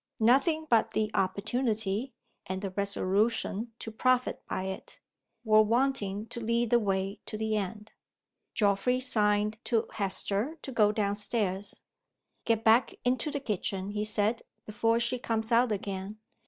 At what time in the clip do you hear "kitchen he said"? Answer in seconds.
13.39-14.41